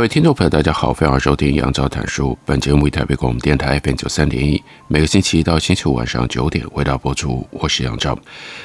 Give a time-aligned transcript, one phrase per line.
[0.00, 2.34] 各位听众朋友，大家好，欢迎收听杨照谈书。
[2.46, 7.46] 本节目为台北广播电台 FM 九三点一，每个星期一到星期五晚上九点为大家播出。
[7.50, 8.18] 我是杨照。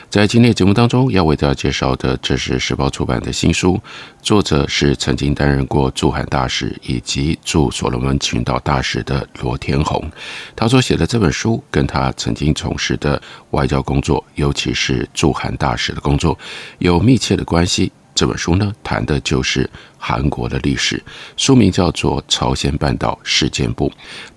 [0.09, 3.77] 在今天的节目当中，要为大家介绍的，这是时报出版的新书，
[4.21, 10.09] 作者是曾经担任过驻韩大使以及驻所罗门群岛大使的罗天宏。
[10.55, 16.39] 他所写的这本书，跟他曾经从事的外交工作，尤其是驻韩大使的工作，
[16.77, 17.91] 有密切的关系。
[18.15, 21.03] 这本书呢，谈的就是韩国的历史，
[21.35, 23.89] 书名叫做《朝鲜半岛事件簿》，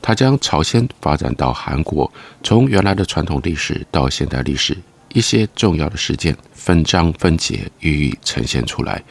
[0.02, 2.12] 它将朝鲜发展到韩国，
[2.42, 4.76] 从原来的传统历史到现代历史
[5.14, 9.02] 一些重要的事件分章分节予以呈现出来。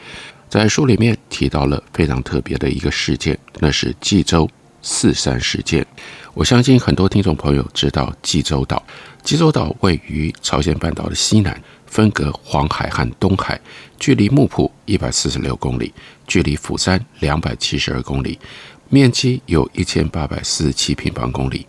[0.50, 4.48] 在书里面提到了非常特别的一个事件，那是济州
[4.82, 5.86] 四三事件。
[6.34, 8.82] 我相信很多听众朋友知道济州岛，
[9.22, 11.58] 济州岛位于朝鲜半岛的西南。
[11.88, 13.60] 分隔黄海和东海，
[13.98, 15.92] 距离木浦一百四十六公里，
[16.26, 18.38] 距离釜山两百七十二公里，
[18.88, 21.66] 面积有一千八百四十七平方公里。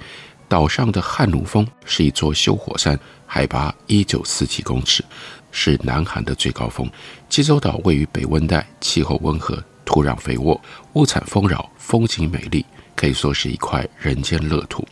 [0.47, 5.03] 岛上的汉奴峰是一座休火山，海拔一九四七公尺，
[5.51, 6.89] 是南韩的最高峰。
[7.29, 10.59] 济州岛位于北温带，气候温和，土壤肥沃，
[10.93, 14.87] 物产丰饶，风景美丽，可以说是一块人间乐土。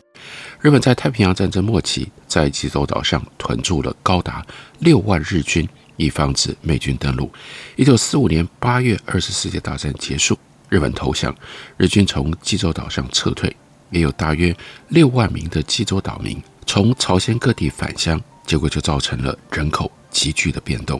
[0.59, 4.43] 日本在太平洋战争末期，在济州岛上屯驻了高达
[4.79, 7.31] 六万日军，以防止美军登陆。
[7.75, 10.35] 一九四五年八月，二次世界大战结束，
[10.67, 11.35] 日本投降，
[11.77, 13.55] 日军从济州岛上撤退，
[13.91, 14.55] 也有大约
[14.87, 20.99] 六万名的济州岛民从朝鲜各地返乡，结果就造成了人口急剧的变动。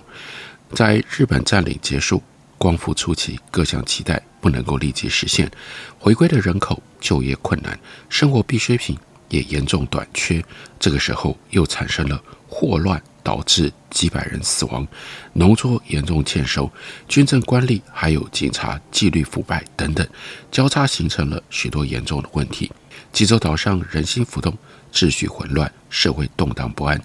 [0.72, 2.22] 在日本占领结束、
[2.60, 5.50] 光复初期，各项期待不能够立即实现，
[5.98, 8.96] 回归的人口就业困难，生活必需品。
[9.30, 10.44] 也严重短缺，
[10.80, 14.88] 这个时候又产生了霍乱，导致几百人死亡，
[15.34, 16.72] 农作严重欠收，
[17.08, 20.08] 军政官吏还有警察纪律腐败等等，
[20.52, 22.72] 交叉形成了许多严重的问题。
[23.12, 24.56] 济州岛上人心浮动，
[24.94, 27.02] 秩序混乱，社会动荡不安。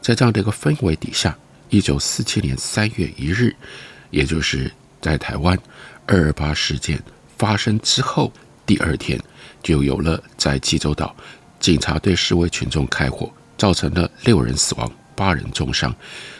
[0.00, 1.36] 在这样的一个氛围底下，
[1.70, 3.54] 一九四七年三月一日，
[4.10, 4.70] 也就是
[5.00, 5.58] 在台湾
[6.06, 7.02] 二二八事件
[7.36, 8.32] 发生之后
[8.64, 9.20] 第二天，
[9.62, 11.14] 就有了在济州岛。
[11.66, 13.28] 警察对示威群众开火，
[13.58, 15.92] 造成了六人死亡、八人重伤，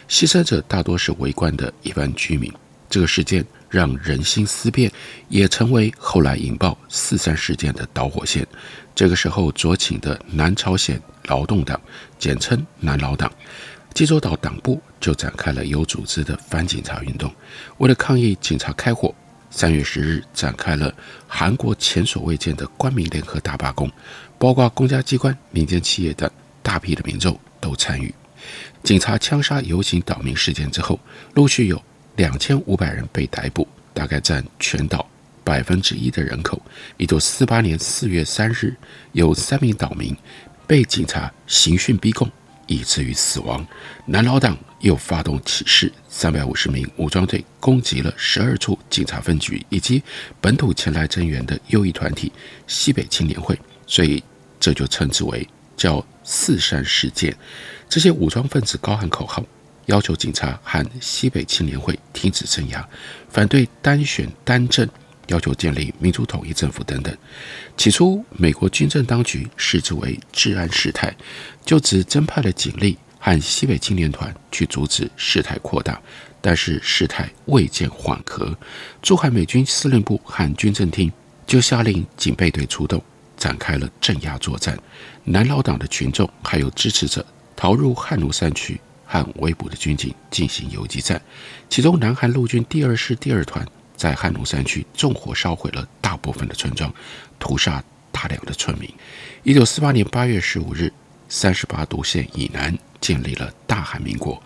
[0.07, 2.49] 牺牲者大多是围观的一般居民。
[2.89, 4.89] 这个事件让人心思变，
[5.27, 8.47] 也成为后来引爆四三事件的导火线。
[8.95, 11.77] 这个时候，左倾的南朝鲜劳动党
[12.17, 13.29] （简称南劳党）
[13.93, 17.29] 济州岛党部就展开了有组织的反警察运动。
[17.79, 19.13] 为了抗议警察开火，
[19.49, 20.93] 三月十日展开了
[21.27, 23.91] 韩国前所未见的官民联合大罢工。
[24.37, 26.29] 包括公家机关、民间企业等
[26.61, 28.13] 大批的民众都参与。
[28.83, 30.99] 警察枪杀游行岛民事件之后，
[31.33, 31.81] 陆续有
[32.15, 35.05] 两千五百人被逮捕，大概占全岛
[35.43, 36.61] 百分之一的人口。
[36.97, 38.75] 一九四八年四月三日，
[39.11, 40.15] 有三名岛民
[40.65, 42.29] 被警察刑讯逼供，
[42.67, 43.65] 以至于死亡。
[44.05, 50.01] 南劳党又发动起事，三百五十名武装队攻击了十二处警察分局以及
[50.39, 52.31] 本土前来增援的右翼团体
[52.67, 53.59] 西北青年会。
[53.87, 54.23] 所以
[54.59, 57.35] 这就称之为叫四三事件。
[57.89, 59.43] 这些武装分子高喊口号，
[59.85, 62.87] 要求警察和西北青年会停止镇压，
[63.29, 64.87] 反对单选单政，
[65.27, 67.17] 要求建立民主统一政府等等。
[67.77, 71.15] 起初，美国军政当局视之为治安事态，
[71.65, 76.01] 就只增派了警力和西北青年团去阻止事态扩大。
[76.39, 78.57] 但是事态未见缓和，
[79.01, 81.11] 驻韩美军司令部和军政厅
[81.45, 83.01] 就下令警备队出动。
[83.37, 84.77] 展开了镇压作战，
[85.23, 87.25] 南劳党的群众还有支持者
[87.55, 91.21] 逃入汉奴山区，和围捕的军警进行游击战。
[91.69, 96.93] 其中，南韩陆军第二师第二团在汉奴山区纵火烧毁了大部分的村庄，
[97.39, 98.91] 屠杀大量的村民。
[99.43, 100.91] 一九四八年八月十五日，
[101.29, 104.41] 三十八度线以南建立了大韩民国。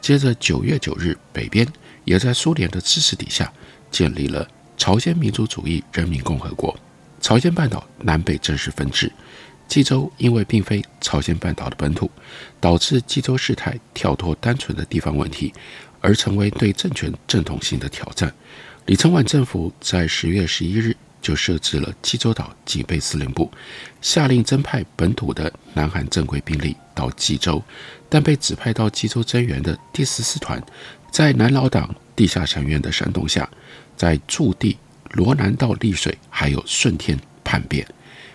[0.00, 1.66] 接着九月九日，北边
[2.04, 3.52] 也在苏联的支持底下
[3.90, 6.78] 建立了朝鲜民主主义人民共和国。
[7.20, 9.10] 朝鲜半岛南北正式分治，
[9.66, 12.10] 济州因为并非朝鲜半岛的本土，
[12.60, 15.52] 导致济州事态跳脱单纯的地方问题，
[16.00, 18.32] 而成为对政权正统性的挑战。
[18.86, 23.50] 李承晚政府在十月十一日就设置了济州岛警备司令部，
[24.00, 27.60] 下令增派本土的南韩正规兵力到济州，
[28.08, 30.62] 但被指派到济州增援的第十四团，
[31.10, 33.50] 在南老党地下成员的煽动下，
[33.96, 34.78] 在驻地
[35.12, 37.86] 罗南道丽水还有顺天叛变。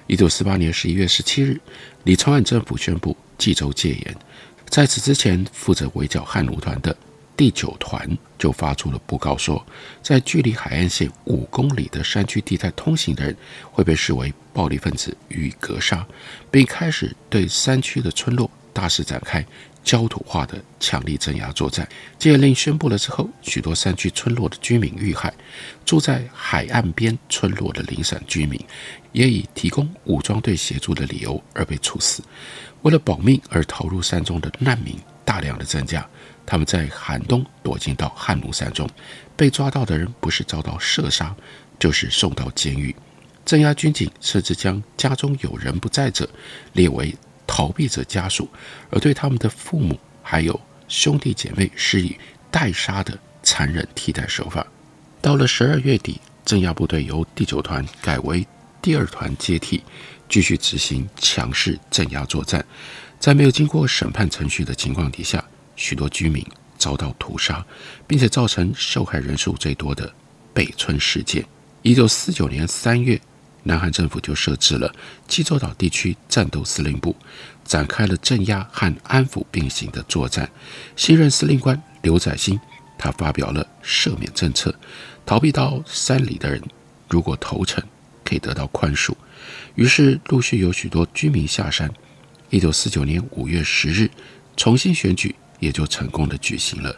[0.07, 1.59] 一九四八年十一月十七日，
[2.03, 4.15] 李承晚政府宣布济州戒严。
[4.67, 6.95] 在此之前，负责围剿汉奴团的
[7.35, 9.65] 第九团就发出了布告说，
[10.01, 13.35] 在距离海岸线五公里的山区地带通行的人
[13.71, 16.05] 会被视为暴力分子予以格杀，
[16.49, 19.45] 并开始对山区的村落大肆展开
[19.83, 21.87] 焦土化的强力镇压作战。
[22.17, 25.33] 戒令宣布了之后，许多山区村落的居民遇害，
[25.85, 28.59] 住在海岸边村落的零散居民。
[29.11, 32.23] 也以提供武装队协助的理由而被处死。
[32.81, 36.07] 为了保命而逃入山中的难民大量的增加，
[36.45, 38.89] 他们在寒冬躲进到汉奴山中，
[39.35, 41.35] 被抓到的人不是遭到射杀，
[41.77, 42.95] 就是送到监狱。
[43.43, 46.29] 镇压军警甚至将家中有人不在者
[46.71, 47.13] 列为
[47.53, 48.47] 逃避者家属，
[48.89, 50.57] 而对他们的父母还有
[50.87, 52.15] 兄弟姐妹施以
[52.49, 54.65] 代杀的残忍替代手法。
[55.21, 58.47] 到了十二月底，镇压部队由第九团改为。
[58.81, 59.83] 第二团接替，
[60.29, 62.65] 继续执行强势镇压作战。
[63.19, 65.43] 在没有经过审判程序的情况底下，
[65.75, 66.43] 许多居民
[66.77, 67.63] 遭到屠杀，
[68.07, 70.09] 并且造成受害人数最多的
[70.53, 71.45] 北村事件。
[71.81, 73.19] 一九四九年三月，
[73.63, 74.93] 南韩政府就设置了
[75.27, 77.15] 济州岛地区战斗司令部，
[77.63, 80.49] 展开了镇压和安抚并行的作战。
[80.95, 82.59] 新任司令官刘载欣，
[82.97, 84.73] 他发表了赦免政策，
[85.25, 86.61] 逃避到山里的人，
[87.09, 87.83] 如果投诚。
[88.23, 89.13] 可以得到宽恕，
[89.75, 91.91] 于是陆续有许多居民下山。
[92.49, 94.09] 一九四九年五月十日，
[94.55, 96.95] 重新选举也就成功的举行了。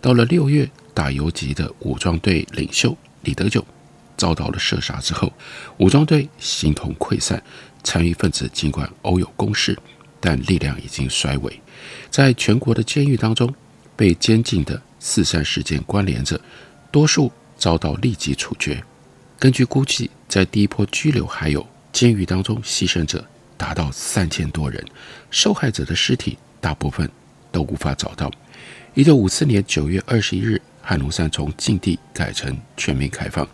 [0.00, 3.64] 到了六月，打游击的武装队领袖李德炯
[4.18, 5.32] 遭到了射杀之后，
[5.78, 7.42] 武装队形同溃散，
[7.82, 9.78] 残余分子尽管偶有攻势，
[10.20, 11.60] 但力量已经衰微。
[12.10, 13.54] 在全国的监狱当中，
[13.96, 16.38] 被监禁的四三事件关联者，
[16.90, 18.82] 多数遭到立即处决。
[19.38, 23.24] 根据估计，在第一波拘留还有监狱当中牺牲者
[23.56, 24.84] 达到三千多人，
[25.30, 27.08] 受害者的尸体大部分
[27.52, 28.28] 都无法找到。
[28.94, 33.46] 一九五四年九月二十一日，汉奴山从禁地改成全面开放。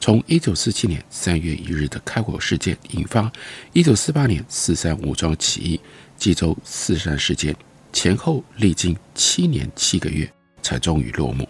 [0.00, 3.30] 从一九四七年三月一日的开火事件引发
[3.72, 5.80] 一九四八年四三武装起义，
[6.16, 7.54] 济州四三事件
[7.92, 10.28] 前后历经七年七个月
[10.62, 11.48] 才终于落幕。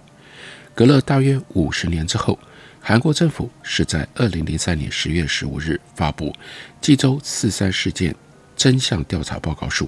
[0.75, 2.38] 隔了大约五十年之后。
[2.82, 6.31] 韩国政府是在二零零三年十月十五日发布
[6.81, 8.17] 《济州四三事件
[8.56, 9.85] 真相调查报告书》，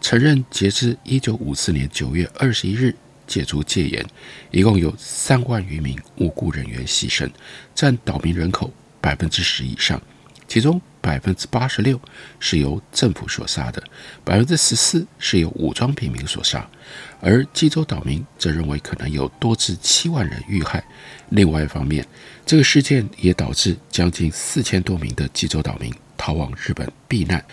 [0.00, 2.96] 承认截至一九五四年九月二十一日
[3.30, 4.04] 解除戒严，
[4.50, 7.30] 一共有三万余名无辜人员牺牲，
[7.76, 10.02] 占岛民人口百分之十以上，
[10.48, 11.98] 其中百分之八十六
[12.40, 13.80] 是由政府所杀的，
[14.24, 16.68] 百分之十四是由武装平民所杀，
[17.20, 20.82] 而济州岛民则认为可能有多至七万人遇害。
[21.28, 22.04] 另外一方面，
[22.44, 27.44] 这个事件也导致将近四千多名的济州岛民逃往日本避难，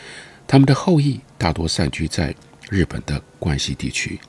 [0.48, 2.34] 他们的后裔大多散居在
[2.68, 4.20] 日本的关西地区。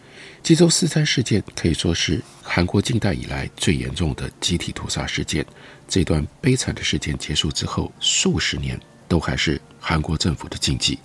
[0.42, 5.44] 济州四三事件可以说是韩国近代以来最严重的集体屠杀事件。
[5.86, 10.98] 这段悲惨的事件结束之后，数十年都还是韩国政府的禁忌，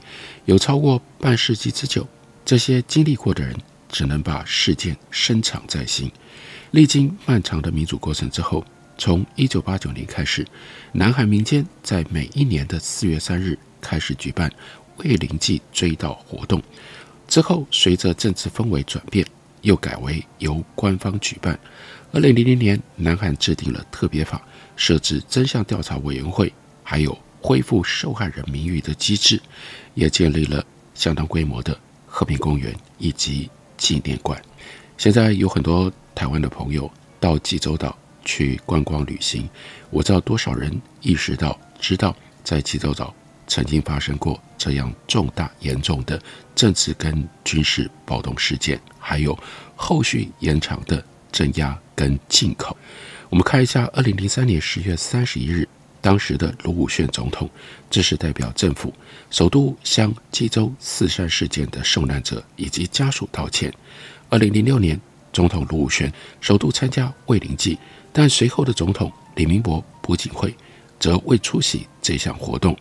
[0.46, 2.08] 有超过半世纪之久。
[2.46, 3.56] 这些经历过的人
[3.90, 6.12] 只能把事件深藏在心。
[6.72, 8.66] 历经漫长的民主过程之后，
[8.98, 10.46] 从一九八九年开始，
[10.94, 14.52] 南韩民间在每一年的四月三日开始举办
[14.98, 16.62] 慰灵祭追悼活动。
[17.34, 19.26] 之后，随着政治氛围转变，
[19.64, 21.60] 又改为由官方举办。
[22.12, 24.40] 二零零零年，南韩制定了特别法，
[24.76, 29.42] 设置真相调查委员会，还有恢复受害人名誉的机制，
[29.96, 30.64] 也建立了
[30.94, 31.76] 相当规模的
[32.06, 34.40] 和平公园以及纪念馆。
[34.96, 36.88] 现在有很多台湾的朋友
[37.20, 39.50] 到济州岛去观光旅行，
[39.90, 43.12] 我知道多少人意识到、知道在济州岛
[43.48, 46.22] 曾经发生过这样重大、严重的
[46.64, 49.38] 政治跟军事暴动事件，还有
[49.76, 52.78] 后续延长的镇压跟进口。
[53.30, 55.68] 我们看一下，二零零三年十月三十一日，
[56.00, 57.50] 当时的卢武铉总统
[57.90, 58.94] 正式代表政府
[59.30, 63.70] 首度向济州四山事件的受难者以及家属道歉。
[64.30, 64.98] 二零零六年，
[65.34, 67.78] 总统卢武铉首度参加慰灵祭，
[68.14, 70.56] 但随后的总统李明博朴槿惠
[70.98, 72.74] 则未出席这项活动。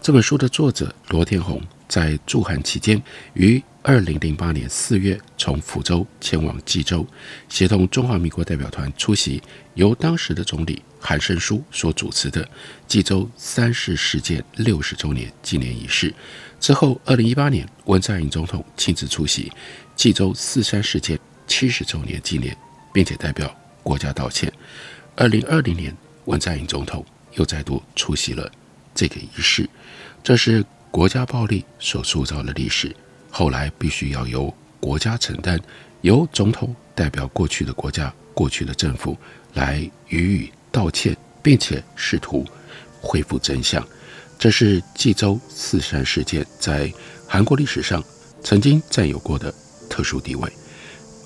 [0.00, 3.00] 这本书的作者罗天鸿在驻韩期间，
[3.34, 7.06] 于二零零八年四月从福州前往济州，
[7.48, 9.40] 协同中华民国代表团出席
[9.74, 12.48] 由当时的总理韩胜书所主持的
[12.88, 16.12] 济州三世事件六十周年纪念仪式。
[16.58, 19.52] 之后，二零一八年文在寅总统亲自出席
[19.94, 21.16] 济州四三事件
[21.46, 22.56] 七十周年纪念，
[22.92, 24.52] 并且代表国家道歉。
[25.14, 28.50] 二零二零年，文在寅总统又再度出席了
[28.92, 29.70] 这个仪式，
[30.24, 30.64] 这是。
[30.90, 32.94] 国家暴力所塑造的历史，
[33.30, 35.60] 后来必须要由国家承担，
[36.00, 39.16] 由总统代表过去的国家、过去的政府
[39.54, 42.44] 来予以道歉，并且试图
[43.00, 43.86] 恢复真相。
[44.38, 46.92] 这是济州四山事件在
[47.26, 48.02] 韩国历史上
[48.42, 49.52] 曾经占有过的
[49.88, 50.50] 特殊地位。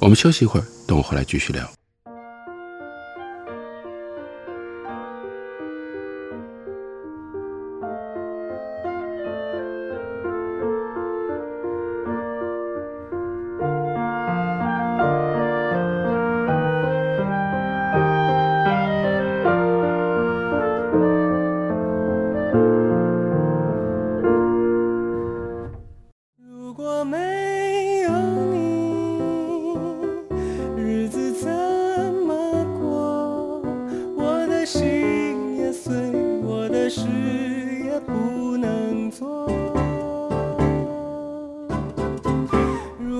[0.00, 1.80] 我们休息一会儿，等我回来继续聊。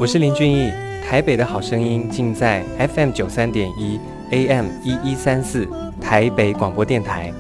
[0.01, 0.73] 我是林俊逸，
[1.07, 2.65] 台北的好声音尽在
[2.95, 5.69] FM 九三点一 AM 一一三四
[6.01, 7.31] 台北广播电台。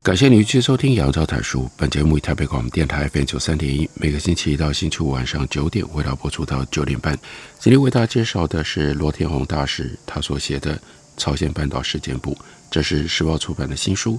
[0.00, 1.68] 感谢您继续收听杨照谈书。
[1.76, 7.18] 本节目以台北广播电台 FM 九三点一，每个星期一到星期五晚上九点，为大家播出到九点半。
[7.58, 10.76] 今天为大家介绍的是罗天鸿大师他所写的
[11.16, 12.32] 《朝鲜半岛事件簿》，
[12.70, 14.16] 这是时报出版的新书。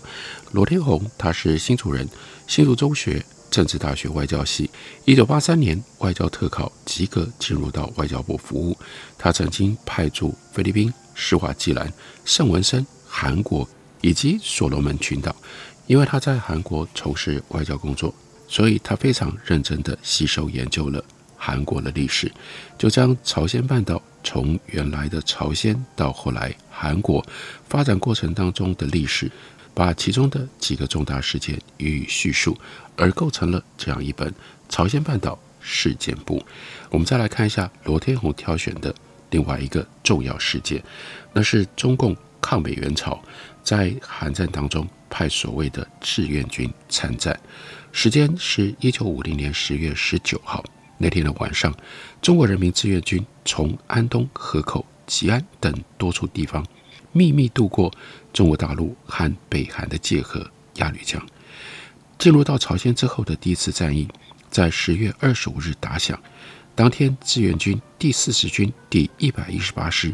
[0.51, 2.07] 罗天鸿他是新竹人，
[2.45, 4.69] 新竹中学政治大学外交系，
[5.05, 8.77] 一九八三年外交特考及格，进入到外交部服务。
[9.17, 11.91] 他曾经派驻菲律宾、施瓦季兰、
[12.25, 13.67] 圣文森、韩国
[14.01, 15.36] 以及所罗门群岛。
[15.89, 18.13] 因为他在韩国从事外交工作，
[18.48, 21.03] 所以他非常认真地吸收研究了
[21.36, 22.31] 韩国的历史，
[22.77, 27.25] 就将朝鲜半岛从原来的朝鲜到后来韩国
[27.67, 29.31] 发展过程当中的历史，
[29.74, 32.55] 把其中的几个重大事件予以叙述，
[32.96, 34.29] 而构成了这样一本
[34.69, 36.38] 《朝鲜半岛事件簿》。
[36.91, 38.93] 我们再来看一下罗天鸿挑选的
[39.31, 40.84] 另外一个重要事件，
[41.34, 42.15] 那是中共
[42.50, 43.22] 抗美援朝
[43.62, 44.88] 在韩战当中。
[45.08, 47.38] 派所谓的志愿军参战，
[47.91, 50.63] 时间是一九五零年十月十九号
[51.00, 51.75] 那天的晚上，
[52.22, 56.63] 中国人民志愿军从安东、河口、吉安等多处地方
[57.12, 57.91] 秘密渡过
[58.32, 61.20] 中国大陆和北韩的界河鸭绿江，
[62.20, 64.08] 进入到朝鲜之后的第一次战役，
[64.51, 66.20] 在十月二十五日打响。
[66.75, 70.13] 当天，志愿军第四十军第一百一十八师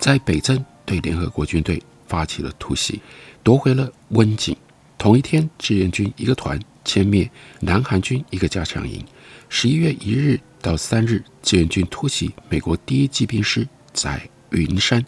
[0.00, 3.00] 在北镇对联合国军队发起了突袭。
[3.42, 4.56] 夺回了温井。
[4.98, 7.28] 同一天，志愿军一个团歼灭
[7.60, 9.04] 南韩军一个加强营。
[9.48, 15.04] 十一月一日到三日，志愿军突袭美国第一骑兵师在云山。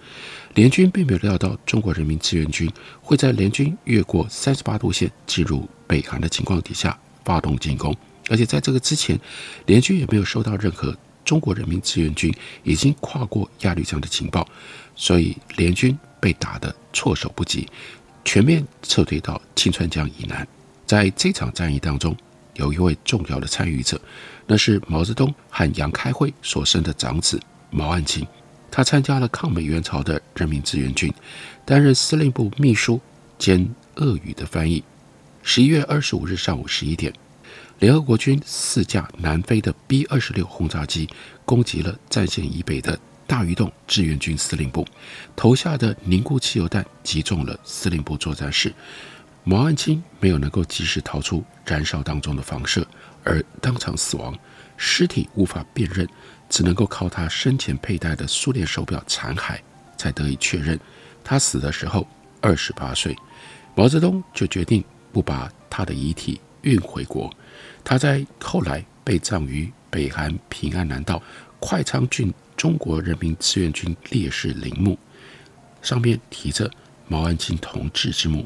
[0.55, 7.95] 联军并没有料到中国人民志愿军会在联军越过三十八度线进入北韩的情况底下发动进攻，
[8.29, 9.19] 而且在这个之前，
[9.67, 14.47] 联军也没有收到任何中国人民志愿军已经跨过鸭绿江的情报，
[14.95, 17.69] 所以联军被打得措手不及。
[18.25, 20.47] 全面撤退到清川江以南。
[20.87, 22.17] 在这场战役当中，
[22.55, 24.01] 有一位重要的参与者，
[24.47, 27.41] 那是毛泽东和杨开慧所生的长子
[27.71, 28.27] 毛岸青。
[28.71, 31.13] 他参加了抗美援朝的人民志愿军，
[31.65, 33.01] 担任司令部秘书
[33.39, 34.83] 兼俄语的翻译。
[35.43, 37.13] 十一月二十五日上午十一点，
[37.79, 41.09] 联合国军四架南非的 B 二十六轰炸机
[41.45, 42.99] 攻击了战线以北的。
[43.27, 44.87] 大鱼洞志愿军司令部
[45.35, 48.71] 投下的凝固汽油弹击中了司令部作战室，
[49.45, 52.87] 毛岸青没有能够及时逃出燃烧当中的房舍，
[53.25, 54.39] 而当场死亡。
[54.77, 56.07] 尸体无法辨认，
[56.51, 59.59] 只能够靠他生前佩戴的苏联手表残骸
[59.97, 60.79] 才得以确认。
[61.25, 62.07] 他死的时候
[62.43, 63.17] 二十八岁，
[63.75, 67.33] 毛泽东就决定不把他的遗体运回国。
[67.83, 71.23] 他在后来被葬于北韩平安南道
[71.61, 74.99] 快昌郡中国人民志愿军烈士陵墓，
[75.83, 76.71] 上面题着
[77.09, 78.45] 毛岸青同志之墓。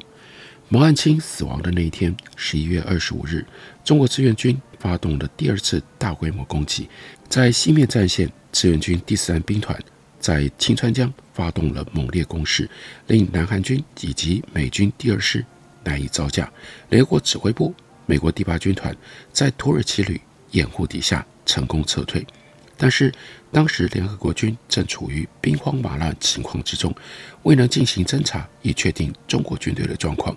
[0.70, 3.46] 毛岸青死亡的那一天，十一月二十五日，
[3.82, 6.88] 中国志愿军发动了第二次大规模攻击，
[7.28, 9.78] 在西面战线，志愿军第三兵团
[10.20, 12.68] 在清川江发动了猛烈攻势，
[13.06, 15.42] 令南韩军以及美军第二师
[15.84, 16.52] 难以招架。
[16.90, 17.74] 联合国指挥部、
[18.08, 18.96] 美国第八军团
[19.34, 20.18] 在土耳其旅
[20.52, 22.26] 掩护底下成功撤退。
[22.74, 23.12] 但是
[23.52, 26.94] 当时联合国军正处于兵荒马乱情况之中，
[27.42, 30.34] 未能进行侦查以确定中国军队的状况。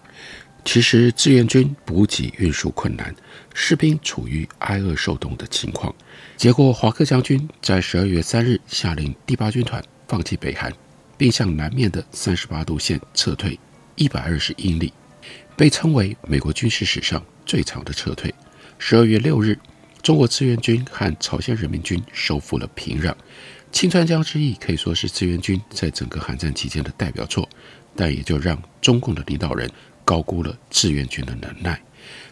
[0.65, 3.15] 其实志愿军补给运输困难，
[3.53, 5.93] 士兵处于挨饿受冻的情况。
[6.35, 10.71] 结果华克将军在十二月三日下令第八军团放弃北韩，
[11.17, 13.57] 并向南面的三十八度线撤退
[13.95, 14.91] 一百二十英里，
[15.55, 18.33] 被称为美国军事史上最长的撤退。
[18.79, 19.59] 十二月六日。
[20.01, 23.13] 中国志愿军和朝鲜人民军收复了平壤，
[23.71, 27.47] 清川江之役可以说是志愿军在整个韩战期间的代表作，
[27.95, 29.69] 但也就让中共的领导人
[30.03, 31.79] 高估了志愿军的能耐。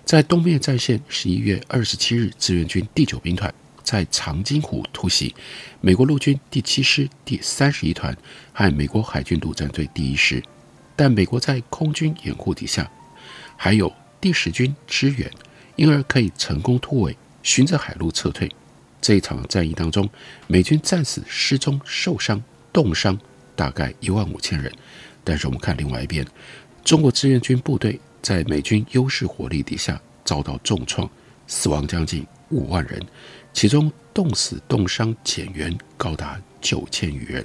[0.04, 5.36] 在东面战线，十一月二十七日，志愿军第九兵团在长津湖突袭
[5.80, 8.18] 美国陆军第七师第三十一团
[8.52, 10.42] 和美国海军陆战队第一师，
[10.96, 12.90] 但美国在空军掩护底下，
[13.56, 15.32] 还有第十军支援，
[15.76, 17.16] 因而可以成功突围。
[17.42, 18.52] 循着海路撤退，
[19.00, 20.08] 这一场战役当中，
[20.48, 23.18] 美军战死、失踪、受伤、冻伤
[23.56, 24.70] 大概一万五千人。
[25.24, 26.28] 但是我们看另外一边，
[26.84, 31.10] 中国志愿军部队在美军优势火力底下遭到重创，
[31.48, 33.02] 死亡将近五万人，
[33.54, 37.42] 其中冻死、冻伤减员高达九千余人。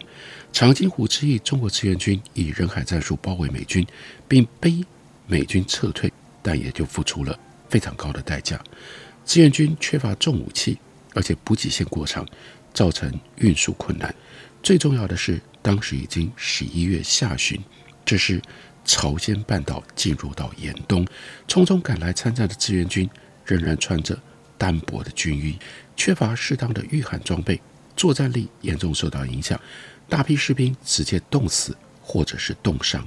[0.52, 3.86] 长津湖之役，中国志愿军以人海战术包围美军，
[4.26, 4.84] 并逼
[5.28, 6.12] 美军撤退，
[6.44, 7.36] 但也就付出了
[7.70, 8.62] 非常高的代价。
[9.24, 10.78] 志愿军缺乏重武器，
[11.14, 12.24] 而且补给线过长，
[12.74, 14.14] 造成运输困难。
[14.62, 17.58] 最重要的是，当时已经十一月下旬，
[18.04, 18.40] 这是
[18.84, 21.06] 朝鲜半岛进入到严冬，
[21.48, 23.08] 匆匆赶来参战的志愿军
[23.46, 24.18] 仍然穿着
[24.58, 25.58] 单薄的军衣，
[25.96, 27.58] 缺乏适当的御寒装备，
[27.96, 29.58] 作战力严重受到影响。
[30.06, 33.06] 大批士兵直接冻死或者是冻伤，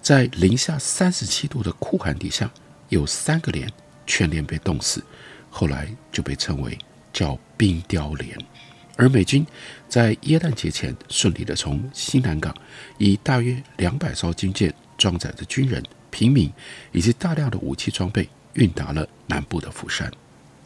[0.00, 2.48] 在零下三十七度的酷寒底下，
[2.88, 3.70] 有三个连
[4.06, 5.02] 全连被冻死。
[5.50, 6.76] 后来就被称为
[7.12, 8.36] 叫冰雕连，
[8.96, 9.46] 而美军
[9.88, 12.54] 在耶诞节前顺利地从新南港
[12.98, 16.52] 以大约两百艘军舰装载着军人、平民
[16.92, 20.12] 以及大量的武器装备运达了南部的釜山。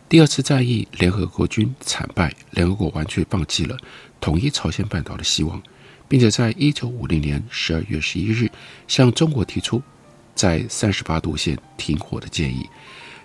[0.08, 3.76] 第二次战役，联合国军惨败，联合国完全放弃了
[4.20, 5.62] 统一朝鲜半岛的希望，
[6.08, 8.50] 并且在一九五零年十二月十一日
[8.88, 9.80] 向中国提出
[10.40, 12.66] 在三十八度线停火的建议。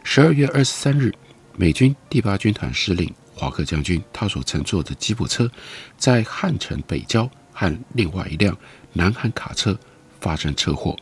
[0.04, 1.14] 十二月二十三日。
[1.58, 5.50] 美军第八军团司令华克将军，他所乘坐的吉普车，
[5.98, 8.54] 在汉城北郊和另外一辆
[8.92, 9.80] 南韩卡车
[10.20, 10.94] 发生车祸，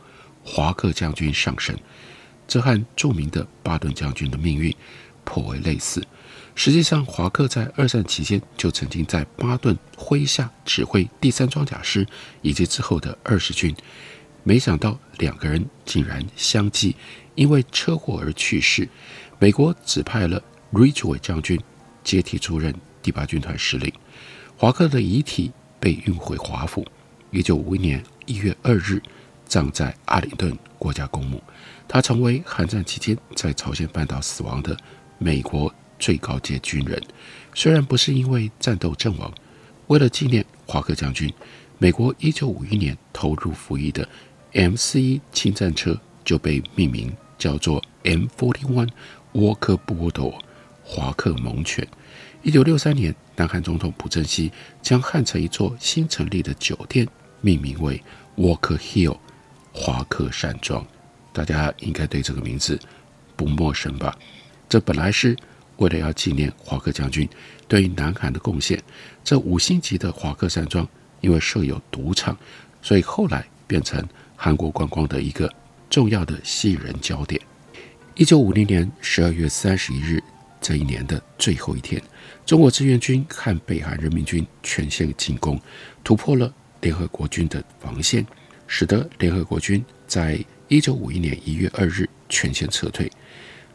[0.44, 1.76] 华克将军丧生。
[2.46, 4.72] 这和著名的巴顿将军的命运
[5.24, 6.00] 颇为类似。
[6.54, 12.06] 实际上，华克在二战期间就曾经在巴顿麾下指挥第三装甲师
[12.42, 13.74] 以及之后的二十军，
[14.44, 16.94] 没想到两个人竟然相继
[17.34, 18.88] 因为车祸而去世。
[19.38, 20.40] 美国指派了
[20.72, 21.58] Ridgway 将军
[22.04, 23.92] 接替出任第八军团司令。
[24.56, 26.86] 华克的遗体被运回华府，
[27.30, 29.02] 一九五一年一月二日
[29.46, 31.42] 葬在阿灵顿国家公墓。
[31.88, 34.76] 他成为韩战期间在朝鲜半岛死亡的
[35.18, 37.02] 美国最高阶军人。
[37.54, 39.32] 虽然不是因为战斗阵亡，
[39.88, 41.32] 为了纪念华克将军，
[41.78, 44.08] 美国一九五一年投入服役的
[44.54, 48.88] M 四一轻战车就被命名叫做 M forty one。
[49.32, 50.38] Walker Bulldog
[50.84, 51.84] 华克猛犬。
[52.42, 57.04] 一九六三年，南韩总统朴正熙将汉城一座新成立的酒店
[57.40, 58.00] 命名为
[58.36, 59.18] Walker Hill
[59.72, 60.86] 华克山庄。
[61.32, 62.78] 大家应该对这个名字
[63.34, 64.16] 不陌生吧？
[64.68, 65.36] 这本来是
[65.78, 67.28] 为了要纪念华克将军
[67.66, 68.80] 对于南韩的贡献。
[69.24, 70.86] 这五星级的华克山庄
[71.22, 72.38] 因为设有赌场，
[72.80, 74.00] 所以后来变成
[74.36, 75.52] 韩国观光的一个
[75.88, 77.40] 重要的吸引人焦点。
[78.14, 80.22] 一九五零年十二月三十一日，
[80.60, 82.00] 这一年的最后一天，
[82.46, 85.60] 中国志愿军和北韩人民军全线进攻，
[86.02, 88.26] 突破了联合国军的防线，
[88.66, 93.10] 使得联合国军在一九五一年一月二日全线撤退。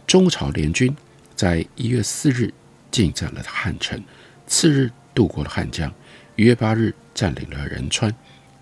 [0.08, 0.96] 中朝联军
[1.36, 2.54] 在一月四日
[2.90, 4.02] 进占了汉城，
[4.48, 5.94] 次日渡过了汉江，
[6.36, 8.14] 一月八日占领了仁川。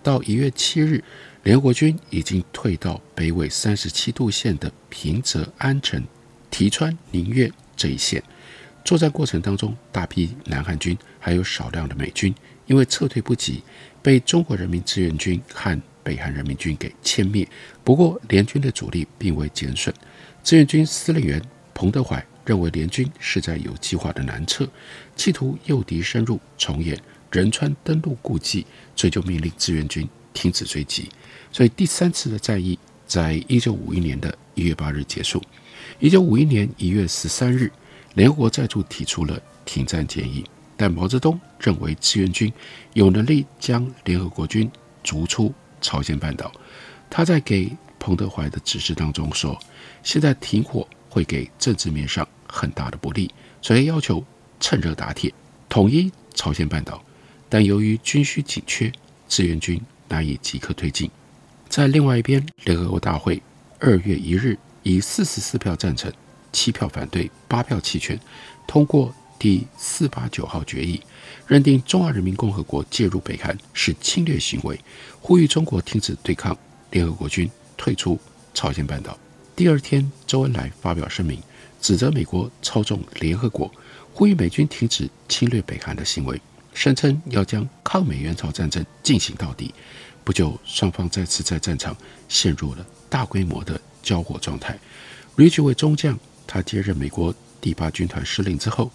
[0.08, 1.04] 到一月七日，
[1.43, 6.02] 联合国军已经退到北纬三十七度线的平泽、安城、
[6.50, 8.24] 提川、宁越这一线。
[8.86, 12.34] 作战过程当中，大批南汉军还有少量的美军，
[12.67, 13.62] 因为撤退不及，
[14.02, 17.46] 被中国人民志愿军和北韩人民军给歼灭。
[17.84, 19.93] 不过，联军的主力并未减损。
[20.41, 21.41] 志愿军司令员
[21.74, 24.65] 彭德怀认为联军是在有计划的南撤，
[25.17, 26.98] 企图诱敌深入，重演
[27.32, 31.10] 仁川登陆故伎，所以就命令志愿军停止追击。
[31.52, 35.42] 所以第三次的战役在一九五一年的一月八日结束。
[36.00, 37.72] 一九五一年一月十三日，
[38.16, 40.44] 联合国再度提出了停战建议，
[40.76, 42.52] 但毛泽东认为志愿军
[42.94, 44.70] 有能力将联合国军
[45.04, 46.52] 逐出朝鲜半岛。
[47.10, 49.58] 他在给彭德怀的指示当中说
[50.04, 54.24] ：“现在停火会给政治面上很大的不利，所以要求
[54.60, 55.34] 趁热打铁，
[55.70, 57.02] 统一朝鲜半岛。
[57.50, 58.92] 但由于军需紧缺，
[59.28, 61.10] 志愿军难以即刻推进。”
[61.70, 63.42] 在另外一边，联合国大会
[63.80, 66.12] 二月一日以四十四票赞成、
[66.52, 68.20] 七票反对、八票弃权，
[68.66, 71.02] 通过第四八九号决议，
[71.46, 74.80] 认定中华人民共和国介入北韩是侵略行为，
[75.20, 76.58] 呼吁中国停止对抗。
[76.90, 78.18] 联合国军退出
[78.54, 79.18] 朝鲜半岛。
[79.58, 81.38] 第二天，周恩来发表声明，
[81.82, 83.70] 指责美国操纵联合国，
[84.14, 86.42] 呼吁美军停止侵略北韩的行为，
[86.78, 89.74] 声称要将抗美援朝战争进行到底。
[90.24, 91.98] 不久，双方再次在战场
[92.30, 94.78] 陷入了大规模的交火状态。
[95.36, 98.92] Ridgway 中将，他接任美国第八军团司令之后，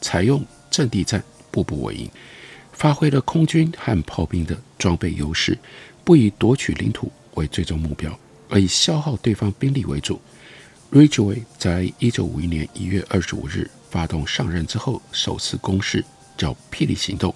[0.00, 2.08] 采用阵地战，步步为营，
[2.72, 5.58] 发挥了空军和炮兵的装备优势，
[6.04, 8.16] 不以夺取领土为最终目标，
[8.48, 10.20] 而以消耗对方兵力为主。
[10.92, 16.04] Ridgway 在一九五一年一月二十五日发动上任之后首次攻势，
[16.36, 17.34] 叫“霹雳行动”，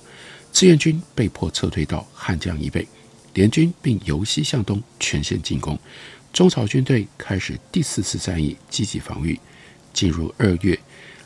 [0.53, 2.87] 志愿军被迫撤退到汉江以北，
[3.35, 5.79] 联军并由西向东全线进攻。
[6.33, 9.39] 中朝军队开始第四次战役，积极防御。
[9.95, 10.79] 进入二月，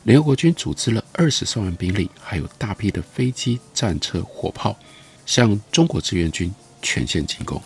[0.05, 4.75] 联合国军组织了二十三万兵力，还有大批的飞机、战车、火炮，
[5.27, 7.61] 向中国志愿军全线进攻。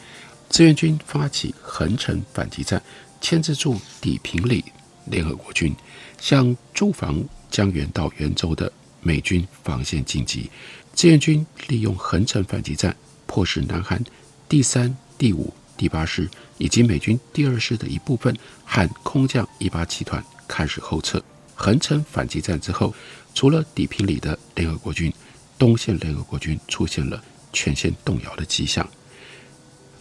[0.48, 2.82] 志愿军发起横城反击战，
[3.20, 4.64] 牵制住砥平里
[5.04, 5.76] 联合国军，
[6.18, 8.72] 向驻防江原到元州的
[9.06, 10.50] 美军防线进击。
[10.92, 12.94] 志愿军利用横城反击战，
[13.26, 14.02] 迫使南韩
[14.48, 21.22] 第三、第五、第八师以及美军第二师的一部分和空降一八七团开始后撤。
[21.54, 22.92] 横城反击战之后，
[23.34, 25.12] 除了底平里的联合国军，
[25.56, 28.86] 东线联合国军出现了全线动摇的迹象。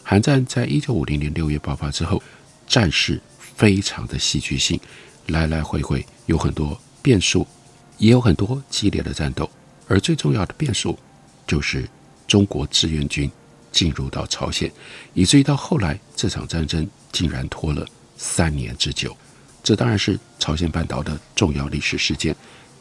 [0.04, 2.22] 韩战在一九五零年六月爆发之后，
[2.68, 4.80] 战事非常的戏剧性，
[5.28, 7.48] 来来回回有很多变数，
[7.98, 9.50] 也有很多激烈的战斗。
[9.88, 10.98] 而最重要的变数，
[11.46, 11.88] 就是
[12.28, 13.30] 中国志愿军
[13.72, 14.72] 进入到朝鲜，
[15.14, 17.86] 以至于到后来这场战争竟然拖了
[18.18, 19.16] 三年之久。
[19.64, 22.36] 这当然是朝鲜半岛的重要历史事件，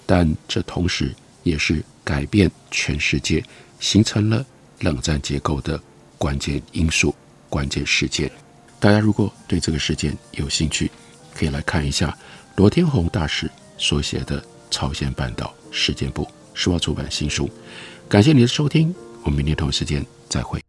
[0.06, 3.44] 但这同时也是改变全世界、
[3.80, 4.44] 形成了
[4.80, 5.80] 冷战结构的。
[6.16, 7.14] 关键因素、
[7.50, 8.30] 关键事件，
[8.80, 10.90] 大家如果对这个事件有兴趣，
[11.34, 12.16] 可以来看一下
[12.56, 14.40] 罗天宏大使所写的
[14.74, 17.48] 《朝鲜半岛事件部》，时报出版新书。
[18.08, 20.60] 感谢你的收听，我们明天同一时间再会。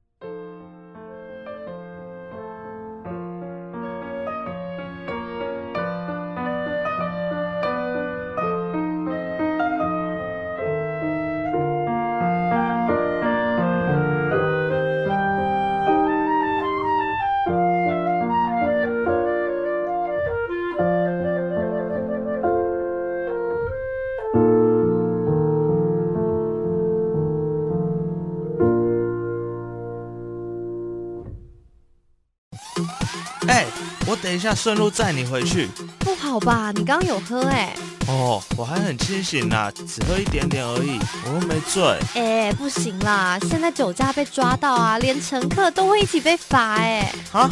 [34.13, 35.69] 等一下，顺路载你回去。
[35.99, 36.73] 不好吧？
[36.75, 37.75] 你刚刚有喝哎、欸？
[38.07, 41.81] 哦，我还很清醒呐，只喝一点点而已，我又没醉。
[42.13, 47.11] 哎、欸，不行啦，现在酒驾被抓到啊，连乘客都会一起被罚哎。
[47.31, 47.49] 啊？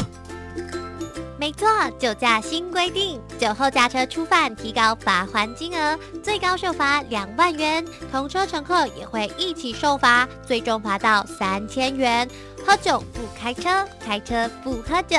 [1.36, 12.26] 没错，酒驾新规定，酒后驾车初犯提高罚还金额，最高受罚两万元，同车乘客也会一起受罚，最终罚到三千元。
[12.64, 15.18] 喝酒不开车，开车不喝酒。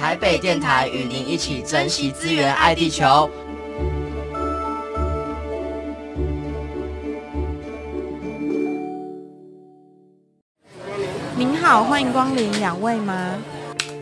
[0.00, 3.28] 台北电台与您一起珍惜资源，爱地球。
[11.36, 13.36] 您好，欢迎光临，两位吗？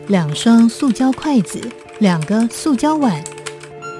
[0.07, 1.59] 两双塑胶筷子，
[1.99, 3.21] 两个塑胶碗。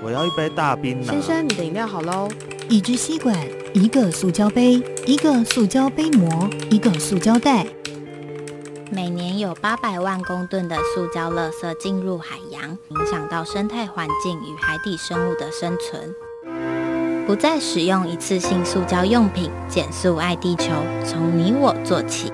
[0.02, 1.12] 我要一杯大冰拿。
[1.12, 2.30] 先生，你的饮料好喽。
[2.70, 3.38] 一支吸管，
[3.74, 7.68] 一个塑胶杯，一个塑胶杯膜，一个塑胶袋。
[8.92, 16.16] 每年有八百万公吨的塑胶垃圾进入海洋，影响到生态环境与海底生物的生存。
[17.28, 20.72] 不再使用一次性塑胶用品，减速爱地球，
[21.06, 22.34] 从你我做起。